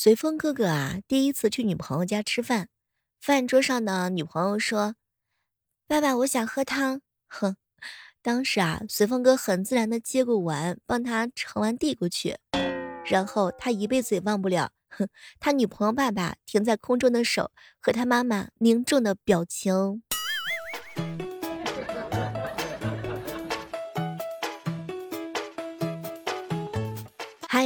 [0.00, 2.68] 随风哥哥啊，第一次去女朋友家吃饭，
[3.20, 4.94] 饭桌上的女朋友说
[5.88, 7.56] ：“爸爸，我想喝汤。”哼，
[8.22, 12.36] 当时啊，随风哥很自然的接过碗，帮他盛完递过去，
[13.04, 15.08] 然后他一辈子也忘不了，哼，
[15.40, 20.04] 他女朋友爸爸停在空中的手和他妈妈凝重的表情。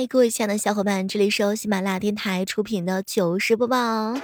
[0.06, 4.14] 各位亲爱的小伙伴，这里是由喜马拉雅电台出品的糗事播报。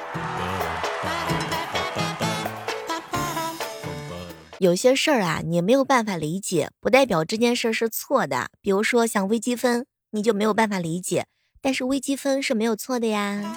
[4.59, 8.49] 有些事儿啊，你没有办法理解，不代表这件事是错的。
[8.61, 11.27] 比如说像微积分，你就没有办法理解，
[11.61, 13.55] 但是微积分是没有错的呀。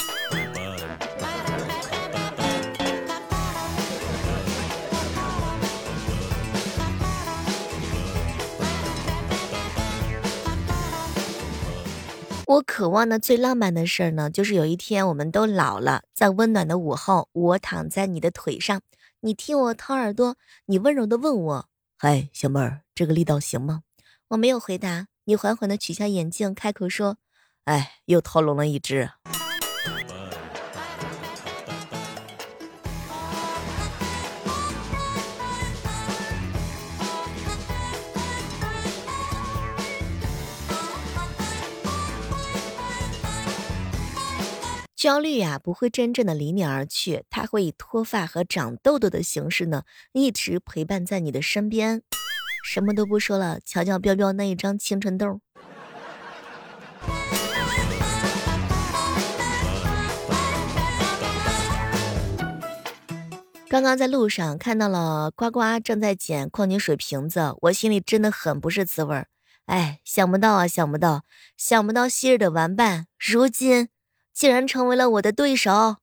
[12.51, 18.81] 我渴望的最浪漫的事儿呢，就是有一天我们都老了，在温暖的午后，我躺在你的腿上，
[19.21, 23.83] 你替我掏耳朵，你温柔的问我：“嗨，小妹儿，这个力道行吗？”
[24.29, 27.15] 我没有回答，你缓缓的取下眼镜，开口说
[27.63, 29.11] ：“哎，又掏聋了一只。”
[45.01, 52.03] 焦虑呀，不会真正的离你而去，它会以脱发和长痘痘的形式呢，一直陪伴在你的身边。
[52.63, 55.41] 什么都不说了，瞧瞧彪彪那一张青春痘。
[63.67, 69.25] 刚刚在路上看到了呱呱正在捡矿泉水瓶子，我心里真的很不是滋味儿。
[69.65, 71.23] 哎，想不到啊，想不到，
[71.57, 73.89] 想不到昔日的玩伴，如今。
[74.41, 75.97] 竟然成为了我的对手。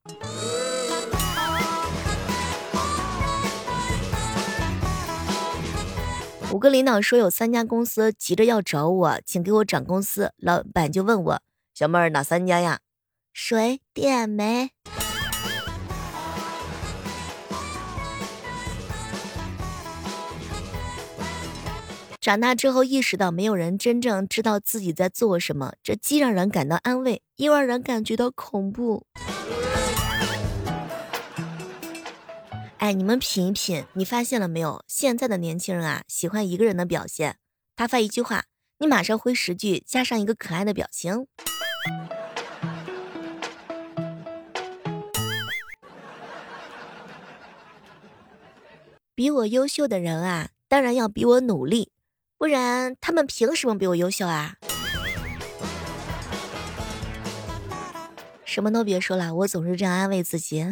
[6.52, 10.32] 五个领导说有三家公司急着要找我，请给我涨工资。
[10.36, 11.42] 老板就问我
[11.74, 12.78] ：“小妹儿哪三家呀？”
[13.34, 14.70] 水电煤。
[22.28, 29.06] 长大之后意识到，没有人真正知道自己在做什么，这既让人感到安慰，又让人感觉到恐怖。
[32.76, 34.84] 哎，你们品一品，你发现了没有？
[34.86, 37.38] 现在的年轻人啊，喜欢一个人的表现。
[37.74, 38.44] 他发一句话，
[38.80, 41.26] 你马上回十句，加上一个可爱的表情。
[49.14, 51.87] 比我优秀的人啊，当然要比我努力。
[52.38, 54.54] 不然他们凭什么比我优秀啊？
[58.44, 60.64] 什么都别说了，我总是这样安慰自己。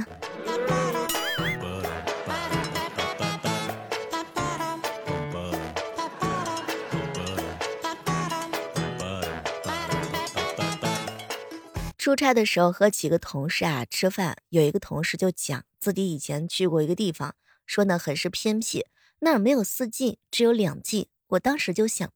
[11.98, 17.34] 出差的时候和几个同事啊吃饭，有一个同事就讲自己以前去过一个地方，
[17.66, 18.86] 说呢很是偏僻，
[19.18, 21.08] 那儿没有四季，只有两季。
[21.28, 22.12] 我当时就想，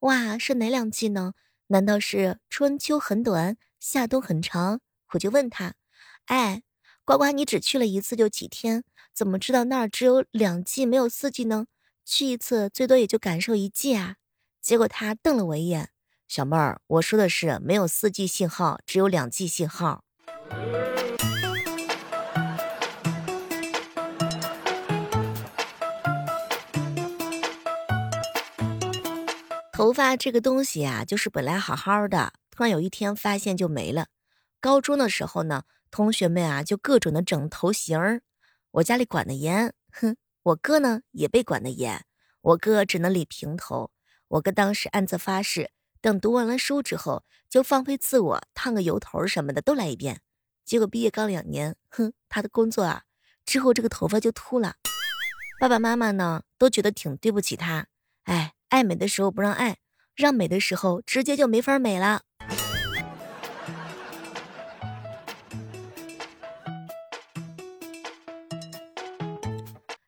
[0.00, 1.32] 哇，是哪两季呢？
[1.68, 4.80] 难道是春秋很短，夏冬很长？
[5.12, 5.74] 我就问他，
[6.26, 6.62] 哎，
[7.04, 8.84] 呱呱，你只去了一次就几天，
[9.14, 11.66] 怎么知道那儿只有两季没有四季呢？
[12.04, 14.16] 去一次最多也就感受一季啊。
[14.60, 15.90] 结果他瞪了我一眼，
[16.28, 20.04] 小妹儿，我说的是没有四季信号，只有两季信号。
[29.72, 34.08] 头发这个东西啊，就是本来好好的，突然有一天发现就没了。
[34.60, 38.20] 高中的时候呢，同学们啊就各种的整头型儿，
[38.72, 42.04] 我家里管的严，哼，我哥呢也被管的严，
[42.42, 43.90] 我哥只能理平头。
[44.28, 45.70] 我哥当时暗自发誓，
[46.02, 50.20] 等读完了书之后，就放飞自我，烫个油头什么的都来一遍。
[50.66, 53.04] 结果毕业刚两年，哼，他的工作啊
[53.46, 54.74] 之后这个头发就秃了。
[55.58, 57.86] 爸爸妈妈呢都觉得挺对不起他，
[58.24, 58.52] 哎。
[58.82, 59.76] 爱美的时候不让爱，
[60.16, 62.22] 让美的时候直接就没法美了。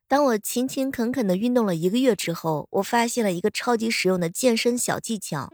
[0.09, 5.53] 当我勤勤恳恳的运动了一个月之后，我发现了一个超级实用的健身小技巧：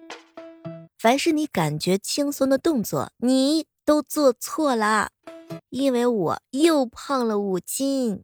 [0.99, 5.11] 凡是你感觉轻松的动作，你都做错了，
[5.69, 8.23] 因为我又胖了五斤。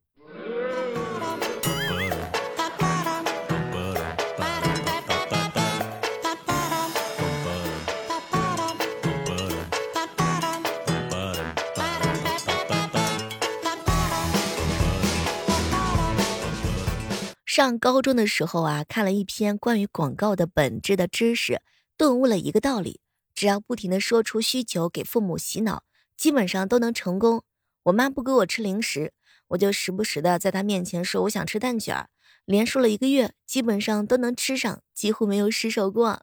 [17.56, 21.62] 上高中的时候啊，看了一篇关于广告的本质的知识，
[21.96, 23.00] 顿悟了一个道理：
[23.34, 25.82] 只要不停的说出需求给父母洗脑，
[26.18, 27.44] 基本上都能成功。
[27.84, 29.14] 我妈不给我吃零食，
[29.48, 32.10] 我就时不时的在她面前说我想吃蛋卷儿，
[32.44, 36.20] 连说了一个月，基本上都能吃上，几乎没有失手过。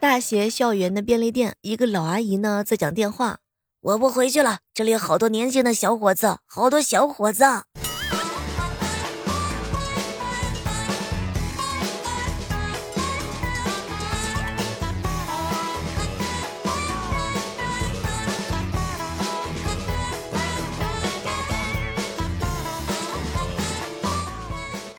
[0.00, 3.41] 大学校园的便利店，一个老阿姨呢在讲电话。
[3.84, 7.44] 我不回去了，这里好多年轻的小伙子，好多小伙子。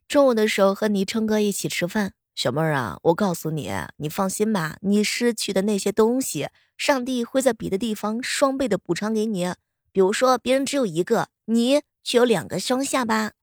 [0.10, 6.50] 中午的时候和昵称哥一起吃饭，小妹儿啊，我告诉你，你放心吧，你失去的那些东西。
[6.76, 9.54] 上帝会在别的地方双倍的补偿给你，
[9.92, 13.34] 比如说别人只有一个，你却有两个双下巴。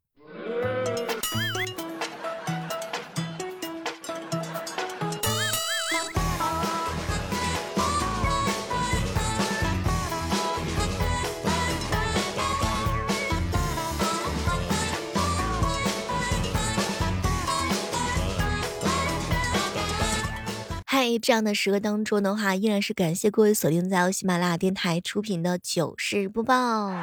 [21.00, 26.94] 在这样的时刻当中的话，依然是感谢各位锁定在由喜马拉雅电台出品的糗事播报。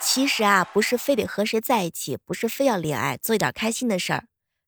[0.00, 4.26] 其实啊，不是非得和谁在一起，不是非要恋爱，做一点开心的事儿。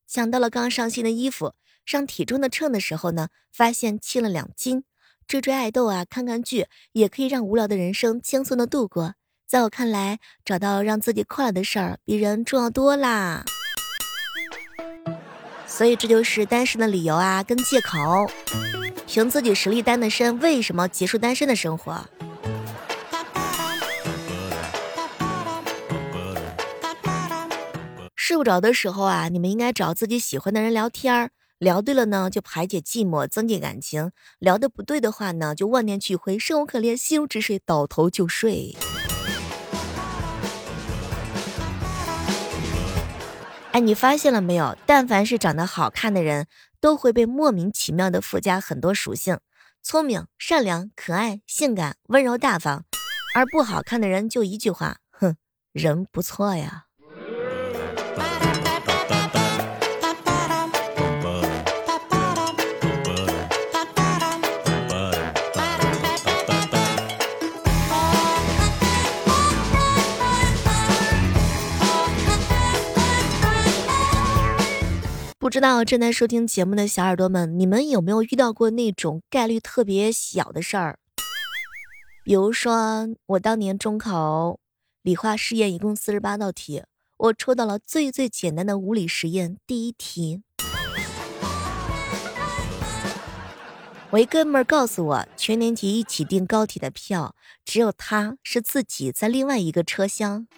[0.09, 1.55] 想到了刚上新的衣服，
[1.85, 4.83] 上体重的秤的时候呢，发现轻了两斤。
[5.29, 9.15] 追追爱豆啊，看看剧，也可以让无聊的人生轻松的度过。
[9.47, 13.45] 在我看来，找到让自己快乐的事儿，比人重要多啦。
[15.77, 17.99] 所以这就是单身的理由啊，跟借口。
[19.07, 22.03] 凭自己实力单的身，为什么结束单身的生活？
[28.15, 34.09] 睡不着的时候啊，你们应该找自己喜欢的人聊天儿，聊对了呢，就排解寂寞，增进感情；
[34.39, 38.75] 聊的不对的话呢，就万念俱灰，生无可恋，心如止水，倒头就睡。
[43.77, 44.75] 哎，你发现了没有？
[44.87, 46.47] 但凡是长得好看的人，
[46.81, 49.39] 都会被莫名其妙的附加很多属性：
[49.83, 52.87] 聪明、善良、可爱、性感、温柔、大方。
[53.35, 55.37] 而不好看的人就一句话：哼，
[55.73, 56.87] 人不错呀。
[75.47, 80.99] 不知道正在收听节目的小耳朵们，你们有没有遇到过那种概率特别小的事儿？
[82.25, 84.59] 比如说，我当年中考
[85.03, 86.83] 理化试验一共四十八道题，
[87.19, 90.43] 我抽到了最最简单的物理实验第一题。
[94.11, 100.49] 我一哥们儿告诉我，全年级一起订高铁的票，只有他是自己在另外一个车厢。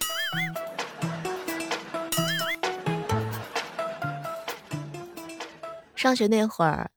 [5.99, 6.91] 上学那会儿，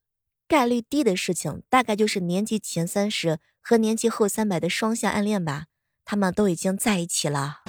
[0.47, 5.64] 概率低的事情，大概就是年级前三十和年级后三百的双向暗恋吧。
[6.04, 7.62] 他们都已经在一起了。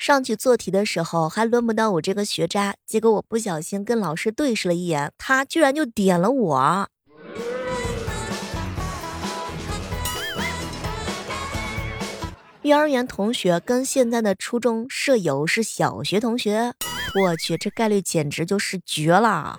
[0.00, 6.88] 上去做题的时候，还轮不到我这个学渣，结果我不小心跟老师对视了一眼，他居然就点了我。
[12.62, 16.74] 幼儿园同学跟现在的初中舍友是小学同学，
[17.14, 19.58] 我去，这概率简直就是绝了！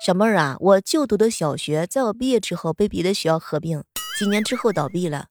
[0.00, 3.80] 小妹儿啊，我就读的小学，在我毕业之后被别的学校合并，
[4.18, 5.26] 几年之后倒闭了。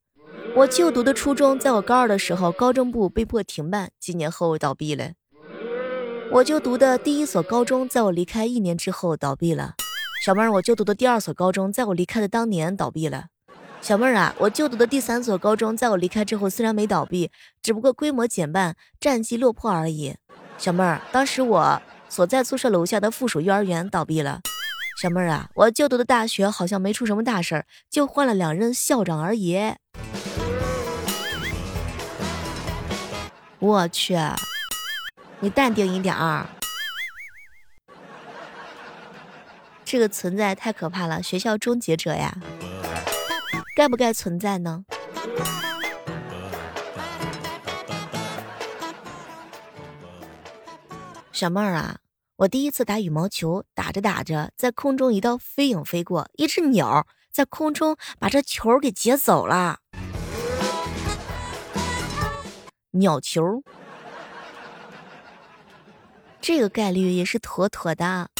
[0.55, 5.11] 我就读的初中，在我高二的时候，高中部被迫停办，几年后倒闭了。
[6.31, 9.73] 我就读的第一所高中，在我离开一年之后倒闭了。
[10.23, 13.25] 小妹儿，我就读的第二所高中，在我离开的当年倒闭了。
[13.81, 17.29] 小妹儿啊，我就读的第三所高中，在我离开之后虽然没倒闭，
[17.61, 20.15] 只不过规模减半，战绩落魄而已。
[20.57, 24.39] 小妹儿，当时我所在宿舍楼下的附属幼儿园倒闭了。
[25.01, 29.73] 小妹儿啊，我就读的大学好像没出什么大事儿，就换了两任校长而已。
[33.59, 34.17] 我去，
[35.41, 36.47] 你淡定一点儿。
[39.93, 42.35] 这个存在太可怕了学校终结者呀。
[43.75, 44.85] 该不该存在呢？
[51.31, 51.99] 小妹儿啊
[52.37, 59.77] 我第一次打羽毛球打着打着在空中一道飞影飞过一只鸟在空中把这球给劫走了。
[62.89, 63.61] 鸟球
[66.41, 68.31] 这个概率也是妥妥的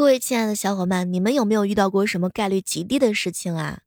[0.00, 3.80] 各位亲爱的小伙伴，你们有没有遇到过什么概率极低的事情啊？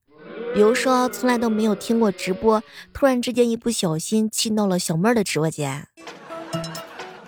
[0.53, 2.61] 比如说，从来都没有听过直播，
[2.93, 5.87] 突然之间一不小心进到了小妹儿的直播间。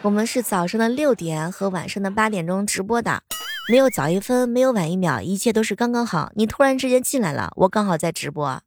[0.04, 3.24] 我们是早上的六点和晚上的八点钟直播的，
[3.72, 6.32] 没有早一分，没有晚一秒，一切都是刚刚好。
[6.36, 8.62] 你突然之间进来了，我刚好在直播。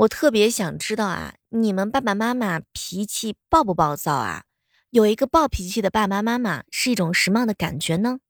[0.00, 4.44] 我特别想知道啊，你们爸爸妈妈脾气暴不暴躁啊？
[4.88, 8.20] 有一个暴脾气的爸爸妈妈是一种什么样的感觉呢？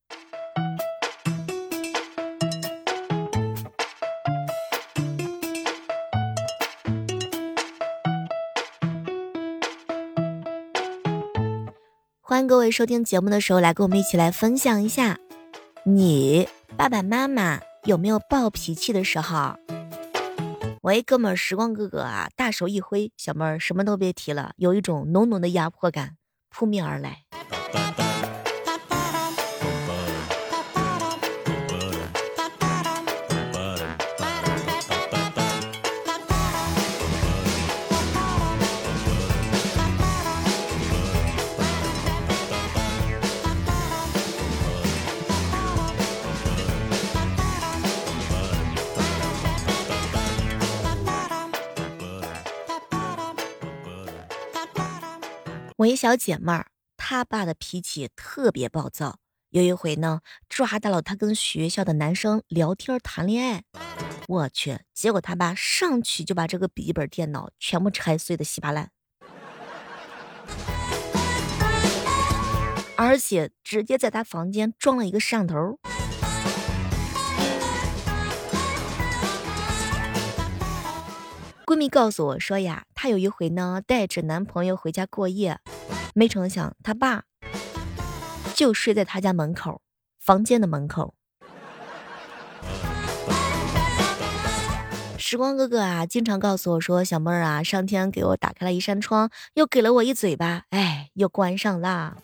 [12.21, 15.19] 欢迎各位收听节目的时候来跟我们一起来分享一下，
[15.85, 19.55] 你爸爸妈妈有没有暴脾气的时候？
[20.83, 26.17] 喂，哥们儿，时光哥哥啊，大手一挥，小妹儿什么都别提了，有一种浓浓的压迫感
[26.49, 27.25] 扑面而来。
[55.81, 56.67] 我一小姐妹儿，
[56.99, 59.17] 她爸的脾气特别暴躁。
[59.49, 63.65] 有一回呢，抓到了她跟学校的男生聊天谈恋爱，
[64.29, 68.91] 我去，结果他爸上去就把这个笔记本电脑全部拆碎的稀巴烂，
[72.99, 75.81] 而且直接在他房间装了一个摄像头。
[81.71, 85.61] 闺蜜告诉我说呀，她有一回呢，带着男朋友回家过夜。
[86.15, 87.23] 没成想，她爸
[88.57, 89.81] 就睡在他家门口，
[90.19, 91.15] 房间的门口。
[95.17, 102.17] 时光哥哥啊，经常告诉我说：“小妹儿啊，上天给我打开了一扇窗，又给了我一嘴巴，哎，又关上了。”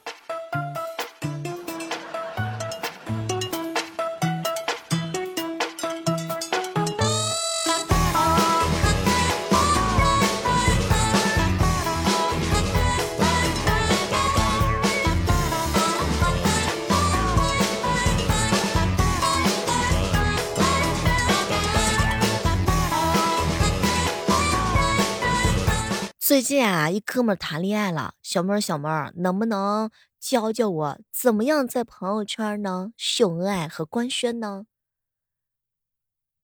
[26.36, 29.90] 最近啊，一哥们儿谈恋爱了，小妹儿小妹儿，能不能
[30.20, 34.66] 教教我怎么样在朋友圈呢秀恩爱和官宣呢？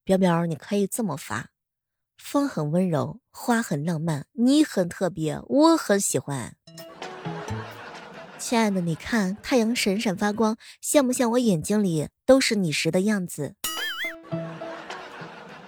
[0.03, 1.51] 表表，你可以这么发：
[2.17, 6.55] 风很温柔，花很浪漫，你很特别，我很喜欢。
[8.39, 13.53] 亲爱的，你看太阳闪闪发光，像不像我眼睛里都是你时的样子？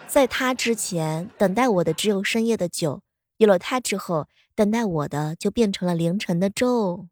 [0.08, 3.04] 在他之前，等待我的只有深夜的酒。
[3.38, 7.08] 有了他之后，等待我的就变成了凌晨的粥。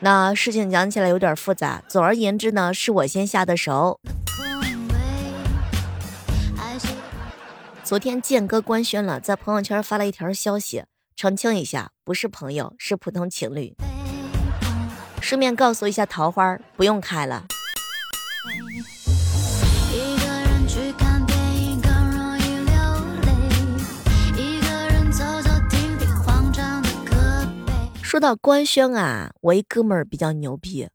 [0.00, 4.00] 那事情讲起来有点复杂，总而言之呢，是我先下的手。
[7.84, 10.84] 昨天剑哥官宣了，在朋友圈发了一条消息，
[11.16, 13.74] 澄清一下，不是朋友，是普通情侣。
[15.20, 17.46] 顺便告诉一下桃花，不用开了。
[28.08, 30.88] 说到官宣啊，我一哥们儿比较牛逼，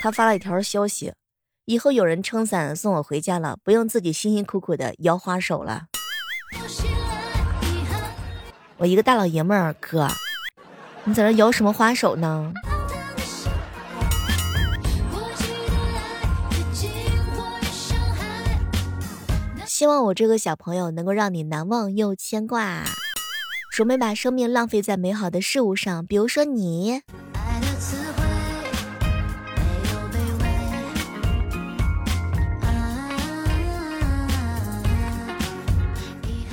[0.00, 1.12] 他发了一条消息，
[1.66, 5.88] 以后有人撑伞送我回家了，不用自己辛辛苦苦的摇花手了。
[8.78, 10.08] 我一个大老爷们儿，哥，
[11.04, 12.50] 你在这摇什么花手呢？
[19.66, 22.84] 希望我这个小朋友能够让你难忘又牵挂。
[23.74, 27.02] 准备把生命浪费在美好的事物上，比如说你。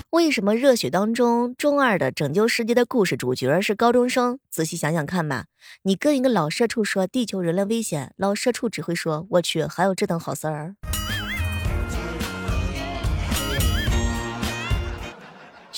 [0.10, 4.40] 为什么热血当中中二的拯救世界的故事主角是高中生？
[4.50, 5.46] 仔细想想看吧。
[5.84, 10.74] 你跟一个老社畜说地球人类危险，老社畜只会说：“我去，还有这等好事儿。”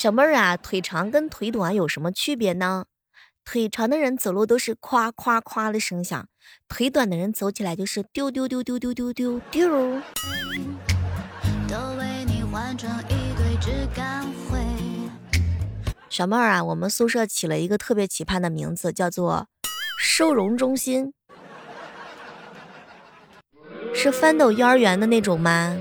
[0.03, 2.87] 小妹儿啊，腿长跟腿短有什么区别呢？
[3.45, 6.27] 腿长的人走路都是夸夸夸的声响，
[6.67, 10.01] 腿短的人走起来就是丢丢丢丢丢丢丢丢。
[16.09, 19.47] 小妹儿啊，我们宿舍起了一个特别奇葩的名字，叫做
[19.97, 21.13] 收容中心，
[23.95, 25.77] 是翻斗幼儿园的那种吗？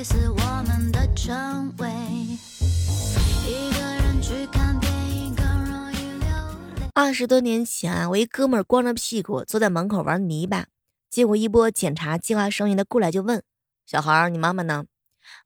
[0.00, 1.86] 类似我们的称谓。
[3.46, 6.30] 一个人去看电影更容易流
[6.78, 10.68] 泪二十多年前啊，我一哥们儿光着屁股坐在门口玩泥巴，
[11.10, 13.42] 结果一波检查计划生育的过来就问
[13.84, 14.86] ：“小孩儿，你妈妈呢？”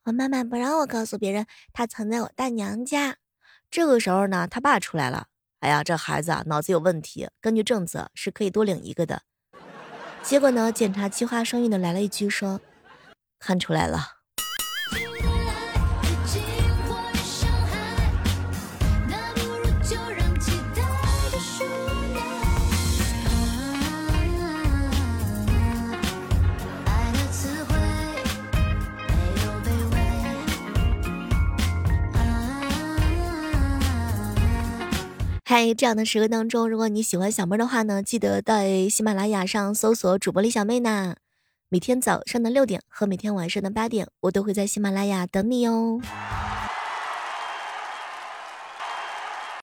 [0.07, 3.17] 我妈妈不让我告诉别人，她藏在我大娘家。
[3.73, 5.27] 这个时候呢，他爸出来了
[5.59, 9.23] ：“哎呀，这孩子啊，脑子有问题，根据政策是可以多领一个的。”
[10.23, 12.61] 结果呢，检查计划生育的来了一句说
[13.41, 14.13] ：“看出来了。”
[35.55, 41.15] 在这样的时刻当中，如果你喜欢小妹的话呢，记得在喜马拉雅上搜索主播李小妹呢。
[41.69, 46.01] 每天早上的六点和每天晚上的八点，我都会在喜马拉雅等你哦。